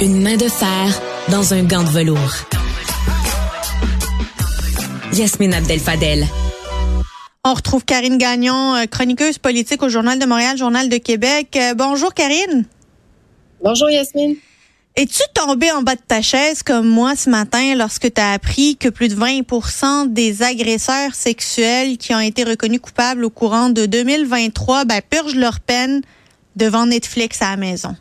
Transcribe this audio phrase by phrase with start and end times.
[0.00, 2.34] Une main de fer dans un gant de velours.
[5.12, 6.24] Yasmine Abdel-Fadel.
[7.44, 11.48] On retrouve Karine Gagnon, euh, chroniqueuse politique au Journal de Montréal, Journal de Québec.
[11.56, 12.64] Euh, bonjour Karine.
[13.64, 14.36] Bonjour Yasmine.
[14.94, 18.76] Es-tu tombée en bas de ta chaise comme moi ce matin lorsque tu as appris
[18.76, 23.84] que plus de 20% des agresseurs sexuels qui ont été reconnus coupables au courant de
[23.84, 26.02] 2023 ben, purgent leur peine
[26.54, 27.96] devant Netflix à la maison?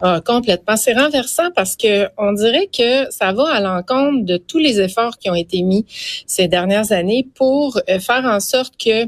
[0.00, 0.76] Ah, complètement.
[0.76, 5.16] C'est renversant parce que on dirait que ça va à l'encontre de tous les efforts
[5.16, 5.86] qui ont été mis
[6.26, 9.06] ces dernières années pour euh, faire en sorte que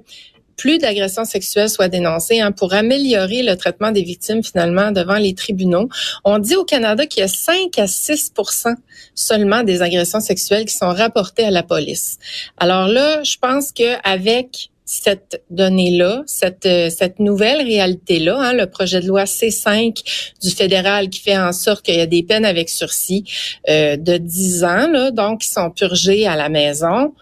[0.56, 5.34] plus d'agressions sexuelles soient dénoncées hein, pour améliorer le traitement des victimes finalement devant les
[5.34, 5.88] tribunaux.
[6.24, 8.32] On dit au Canada qu'il y a 5 à 6
[9.14, 12.18] seulement des agressions sexuelles qui sont rapportées à la police.
[12.56, 19.02] Alors là, je pense qu'avec cette donnée-là, cette, euh, cette nouvelle réalité-là, hein, le projet
[19.02, 20.02] de loi C5
[20.40, 23.24] du fédéral qui fait en sorte qu'il y a des peines avec sursis
[23.68, 27.14] euh, de 10 ans, là, donc qui sont purgées à la maison,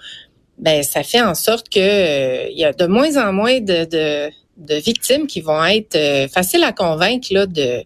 [0.58, 3.84] ben ça fait en sorte que euh, il y a de moins en moins de,
[3.84, 5.98] de, de victimes qui vont être
[6.32, 7.84] faciles à convaincre là, de,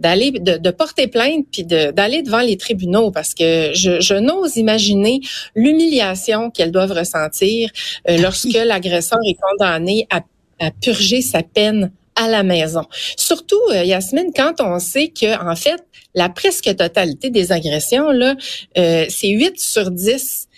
[0.00, 5.20] d'aller de, porter plainte puis d'aller devant les tribunaux parce que je, je n'ose imaginer
[5.54, 7.70] l'humiliation qu'elles doivent ressentir
[8.08, 10.22] euh, ah lorsque l'agresseur est condamné à,
[10.58, 12.84] à, purger sa peine à la maison.
[13.16, 15.84] Surtout euh, Yasmine quand on sait que en fait
[16.14, 18.34] la presque totalité des agressions là
[18.78, 20.48] euh, c'est 8 sur 10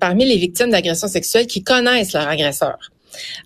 [0.00, 2.76] parmi les victimes d'agressions sexuelles qui connaissent leur agresseur.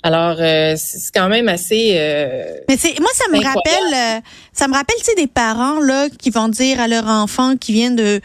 [0.02, 1.94] Alors, euh, c'est quand même assez.
[1.96, 4.20] Euh, Mais c'est moi, ça me rappelle, euh,
[4.52, 7.72] ça me rappelle, tu sais, des parents là qui vont dire à leur enfant qui
[7.72, 8.20] viennent de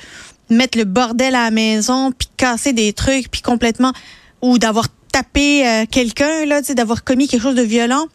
[0.49, 3.93] mettre le bordel à la maison, puis casser des trucs, puis complètement,
[4.41, 8.05] ou d'avoir tapé quelqu'un là, tu sais, d'avoir commis quelque chose de violent.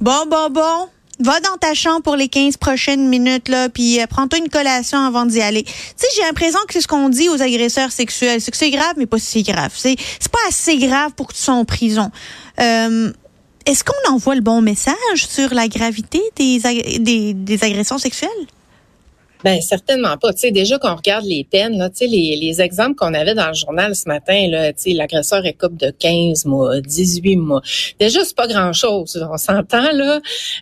[0.00, 0.88] Bon, bon, bon,
[1.20, 4.98] va dans ta chambre pour les 15 prochaines minutes là puis euh, prends-toi une collation
[4.98, 5.62] avant d'y aller.
[5.64, 8.70] Tu sais, j'ai l'impression que c'est ce qu'on dit aux agresseurs sexuels, c'est que c'est
[8.70, 9.72] grave mais pas si grave.
[9.74, 9.96] C'est
[10.30, 12.10] pas assez grave pour que tu sois en prison.
[12.60, 13.12] Euh,
[13.66, 16.58] est-ce qu'on envoie le bon message sur la gravité des,
[16.98, 18.30] des, des agressions sexuelles?
[19.44, 20.32] Ben certainement pas.
[20.32, 23.34] Tu sais, déjà qu'on regarde les peines, là, tu sais, les, les exemples qu'on avait
[23.34, 27.36] dans le journal ce matin, là, tu sais, l'agresseur est coupe de 15 mois, 18
[27.36, 27.62] mois.
[27.98, 29.26] Déjà, c'est pas grand-chose.
[29.30, 30.20] On s'entend là.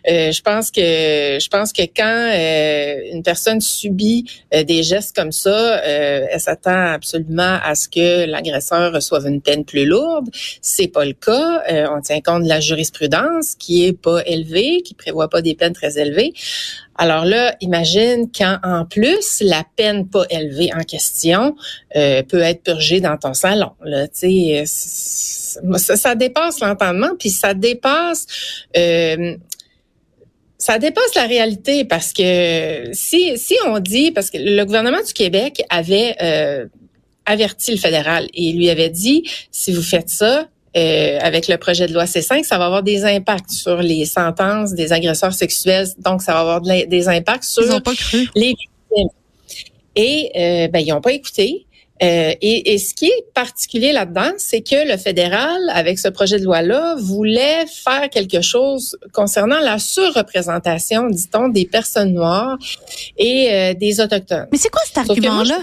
[0.09, 5.15] Euh, je pense que je pense que quand euh, une personne subit euh, des gestes
[5.15, 10.29] comme ça, elle s'attend absolument à ce que l'agresseur reçoive une peine plus lourde.
[10.61, 11.63] C'est pas le cas.
[11.91, 15.73] on tient compte de la jurisprudence qui est pas élevée, qui prévoit pas des peines
[15.73, 16.33] très élevées.
[17.01, 21.55] Alors là, imagine quand en plus la peine pas élevée en question
[21.95, 23.71] euh, peut être purgée dans ton salon.
[23.85, 28.27] Là, ça, ça dépasse l'entendement, puis ça dépasse.
[28.75, 29.37] Euh,
[30.57, 35.13] ça dépasse la réalité parce que si, si on dit, parce que le gouvernement du
[35.13, 36.65] Québec avait euh,
[37.25, 41.87] averti le fédéral et lui avait dit, si vous faites ça, euh, avec le projet
[41.87, 45.87] de loi C5, ça va avoir des impacts sur les sentences des agresseurs sexuels.
[45.97, 47.63] Donc, ça va avoir des impacts sur
[48.35, 49.09] les victimes.
[49.95, 51.65] Et euh, ben, ils n'ont pas écouté.
[52.01, 56.39] Euh, et, et, ce qui est particulier là-dedans, c'est que le fédéral, avec ce projet
[56.39, 62.57] de loi-là, voulait faire quelque chose concernant la surreprésentation, dit-on, des personnes noires
[63.17, 64.47] et euh, des autochtones.
[64.49, 65.59] Mais c'est quoi cet argument-là?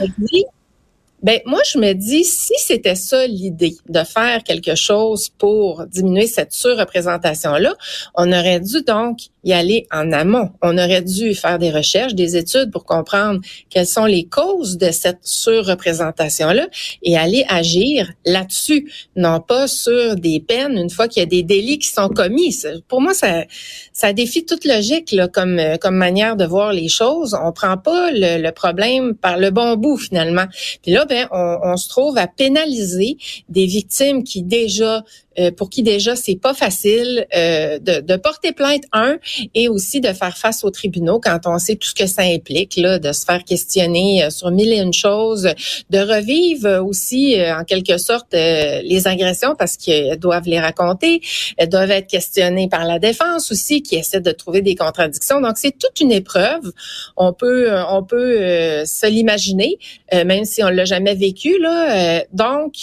[1.27, 6.29] Ben moi je me dis si c'était ça l'idée de faire quelque chose pour diminuer
[6.29, 7.75] cette surreprésentation là,
[8.15, 10.51] on aurait dû donc y aller en amont.
[10.61, 14.91] On aurait dû faire des recherches, des études pour comprendre quelles sont les causes de
[14.91, 16.67] cette surreprésentation-là
[17.05, 21.45] et aller agir là-dessus, non pas sur des peines une fois qu'il y a des
[21.45, 22.57] délits qui sont commis.
[22.89, 23.45] Pour moi, ça,
[23.93, 27.37] ça défie toute logique là, comme, comme manière de voir les choses.
[27.41, 30.47] On prend pas le, le problème par le bon bout finalement.
[30.83, 33.17] Puis là, ben, on, on se trouve à pénaliser
[33.49, 35.03] des victimes qui déjà
[35.39, 39.19] euh, pour qui déjà c'est pas facile euh, de, de, porter plainte un
[39.55, 42.77] et aussi de faire face aux tribunaux quand on sait tout ce que ça implique
[42.77, 45.51] là, de se faire questionner euh, sur mille et une choses,
[45.91, 51.21] de revivre aussi en quelque sorte les agressions parce qu'elles doivent les raconter,
[51.59, 55.41] elles doivent être questionnées par la défense aussi qui essaie de trouver des contradictions.
[55.41, 56.73] Donc c'est toute une épreuve.
[57.17, 58.39] On peut on peut
[58.87, 59.79] se l'imaginer
[60.13, 62.23] même si on l'a jamais vécu là.
[62.33, 62.75] donc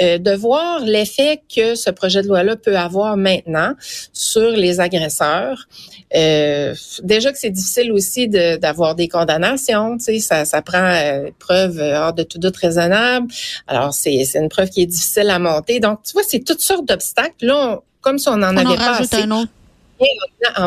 [0.00, 3.74] euh, de voir l'effet que ce projet de loi-là peut avoir maintenant
[4.12, 5.68] sur les agresseurs.
[6.16, 6.74] Euh,
[7.04, 11.78] déjà que c'est difficile aussi d'avoir des condamnations, tu sais, ça, ça prend euh, preuve
[11.78, 13.28] hors de tout doute raisonnable.
[13.68, 15.78] Alors, c'est une preuve qui est difficile à monter.
[15.78, 17.46] Donc, tu vois, c'est toutes sortes d'obstacles.
[17.46, 19.24] Là, comme si on en avait pas assez.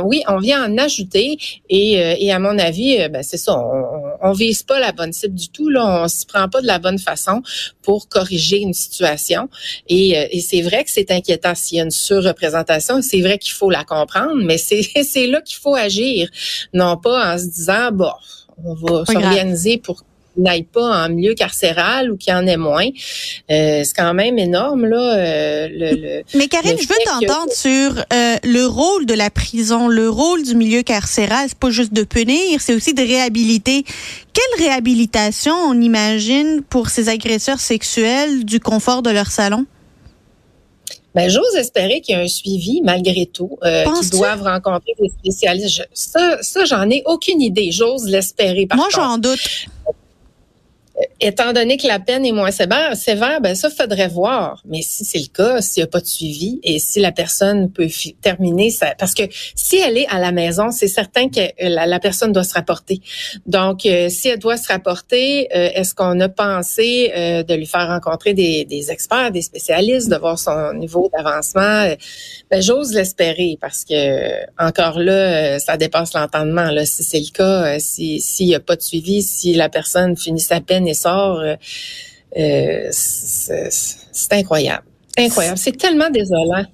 [0.04, 1.38] Oui, on vient en ajouter
[1.70, 4.92] et, euh, et à mon avis, euh, ben, c'est ça, on, on, vise pas la
[4.92, 5.70] bonne cible du tout.
[5.70, 7.42] Là, on s'y prend pas de la bonne façon
[7.82, 9.50] pour corriger une situation.
[9.88, 13.02] Et, euh, et c'est vrai que c'est inquiétant s'il y a une surreprésentation.
[13.02, 16.30] C'est vrai qu'il faut la comprendre, mais c'est c'est là qu'il faut agir,
[16.74, 18.12] non pas en se disant bon,
[18.64, 20.04] on va s'organiser pour
[20.38, 22.88] n'aille pas en milieu carcéral ou qu'il y en ait moins.
[23.52, 25.16] Euh, c'est quand même énorme, là.
[25.18, 30.10] Euh, le, Mais Karine, je veux t'entendre sur euh, le rôle de la prison, le
[30.10, 31.46] rôle du milieu carcéral.
[31.48, 33.84] C'est pas juste de punir, c'est aussi de réhabiliter.
[34.34, 39.66] Quelle réhabilitation on imagine pour ces agresseurs sexuels du confort de leur salon?
[41.18, 45.10] Ben, j'ose espérer qu'il y a un suivi malgré tout, euh, qu'ils doivent rencontrer des
[45.10, 45.88] spécialistes.
[45.92, 47.72] ça, ça j'en ai aucune idée.
[47.72, 48.68] J'ose l'espérer.
[48.76, 49.40] Moi, j'en doute
[51.20, 54.62] étant donné que la peine est moins sévère, sévère ben ça faudrait voir.
[54.66, 57.72] Mais si c'est le cas, s'il n'y a pas de suivi et si la personne
[57.72, 57.88] peut
[58.22, 59.24] terminer ça, parce que
[59.56, 63.02] si elle est à la maison, c'est certain que la, personne doit se rapporter.
[63.46, 67.66] Donc, euh, si elle doit se rapporter, euh, est-ce qu'on a pensé euh, de lui
[67.66, 71.94] faire rencontrer des, des, experts, des spécialistes, de voir son niveau d'avancement?
[72.50, 76.72] Ben, j'ose l'espérer parce que encore là, ça dépasse l'entendement.
[76.72, 80.16] Là, si c'est le cas, si s'il n'y a pas de suivi, si la personne
[80.16, 81.56] finit sa peine et sort, euh,
[82.38, 84.84] euh, c'est incroyable.
[85.18, 85.58] Incroyable.
[85.58, 86.66] C'est tellement désolant.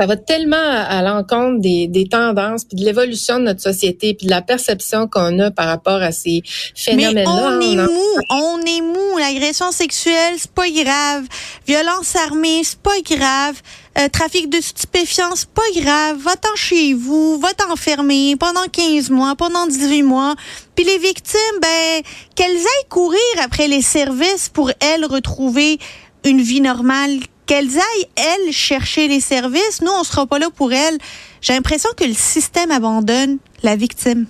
[0.00, 4.24] Ça va tellement à, l'encontre des, des, tendances, puis de l'évolution de notre société, puis
[4.24, 6.42] de la perception qu'on a par rapport à ces
[6.74, 7.30] phénomènes-là.
[7.30, 9.18] on est mou, on est mou.
[9.18, 11.24] L'agression sexuelle, c'est pas grave.
[11.66, 13.60] Violence armée, c'est pas grave.
[13.98, 16.16] Euh, trafic de stupéfiants, c'est pas grave.
[16.16, 20.34] Va-t'en chez vous, va t'enfermer pendant 15 mois, pendant 18 mois.
[20.76, 22.00] Puis les victimes, ben,
[22.34, 25.78] qu'elles aillent courir après les services pour, elles, retrouver
[26.24, 27.18] une vie normale
[27.50, 29.82] qu'elles aillent, elles, chercher les services.
[29.82, 30.98] Nous, on sera pas là pour elles.
[31.40, 34.26] J'ai l'impression que le système abandonne la victime.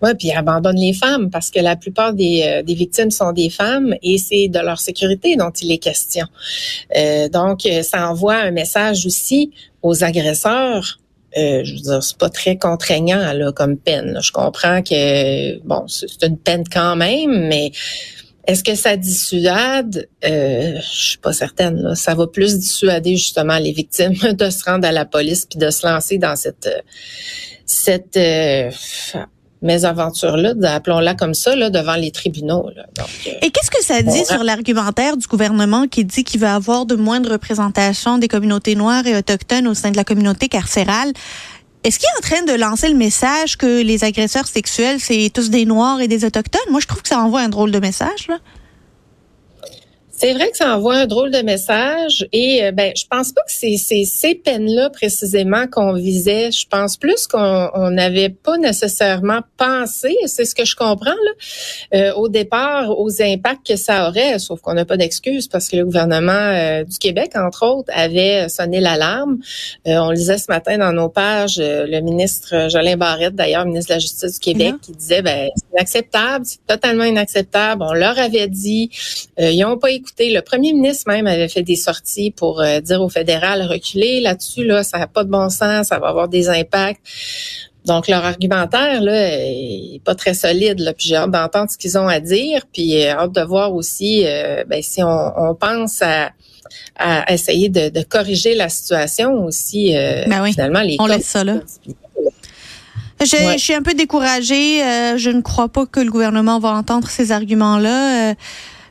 [0.00, 3.50] Oui, puis abandonne les femmes parce que la plupart des, euh, des victimes sont des
[3.50, 6.26] femmes et c'est de leur sécurité dont il est question.
[6.96, 9.50] Euh, donc, euh, ça envoie un message aussi
[9.82, 11.00] aux agresseurs.
[11.34, 14.18] Je veux dire, c'est pas très contraignant comme peine.
[14.22, 17.72] Je comprends que bon, c'est une peine quand même, mais
[18.46, 20.08] est-ce que ça dissuade?
[20.24, 21.80] Euh, je suis pas certaine.
[21.82, 21.94] Là.
[21.94, 25.70] Ça va plus dissuader justement les victimes de se rendre à la police puis de
[25.70, 26.68] se lancer dans cette
[27.66, 28.70] cette euh,
[29.62, 32.70] mésaventure-là, appelons-la comme ça, là, devant les tribunaux.
[32.74, 32.86] Là.
[32.98, 36.86] Euh, Et qu'est-ce que ça dit sur l'argumentaire du gouvernement qui dit qu'il va avoir
[36.86, 41.12] de moindre représentation des communautés noires et autochtones au sein de la communauté carcérale?
[41.86, 45.50] Est-ce qu'il est en train de lancer le message que les agresseurs sexuels, c'est tous
[45.50, 46.60] des Noirs et des Autochtones?
[46.68, 48.26] Moi, je trouve que ça envoie un drôle de message.
[48.28, 48.38] Là.
[50.18, 53.42] C'est vrai que ça envoie un drôle de message et euh, ben je pense pas
[53.42, 56.50] que c'est ces peines-là précisément qu'on visait.
[56.50, 62.14] Je pense plus qu'on n'avait pas nécessairement pensé, c'est ce que je comprends là, euh,
[62.14, 64.38] au départ aux impacts que ça aurait.
[64.38, 68.48] Sauf qu'on n'a pas d'excuses parce que le gouvernement euh, du Québec entre autres avait
[68.48, 69.38] sonné l'alarme.
[69.84, 74.00] on lisait ce matin dans nos pages le ministre Jolin Barrette d'ailleurs ministre de la
[74.00, 77.82] Justice du Québec qui disait ben inacceptable, c'est totalement inacceptable.
[77.82, 78.90] On leur avait dit,
[79.38, 83.02] ils ont pas écouté le premier ministre même avait fait des sorties pour euh, dire
[83.02, 86.48] au fédéral reculer là-dessus, là, ça n'a pas de bon sens, ça va avoir des
[86.48, 87.00] impacts.
[87.84, 90.80] Donc leur argumentaire là est pas très solide.
[90.80, 90.92] Là.
[90.92, 92.66] Puis j'ai hâte d'entendre ce qu'ils ont à dire.
[92.72, 96.32] Puis euh, hâte de voir aussi euh, ben, si on, pense à,
[97.32, 99.92] essayer de, corriger la situation aussi.
[99.92, 101.60] Ben finalement, les on laisse ça là.
[103.20, 104.80] Je, suis un peu découragée.
[105.16, 108.34] je ne crois pas que le gouvernement va entendre ces arguments-là.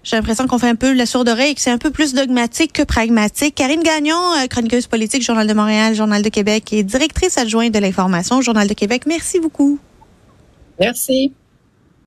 [0.06, 2.14] J'ai l'impression qu'on fait un peu la sourde oreille et que c'est un peu plus
[2.14, 3.56] dogmatique que pragmatique.
[3.56, 7.80] Karine Gagnon, euh, chroniqueuse politique, Journal de Montréal, Journal de Québec et directrice adjointe de
[7.80, 9.04] l'information, Journal de Québec.
[9.08, 9.80] Merci beaucoup.
[10.80, 11.34] Merci.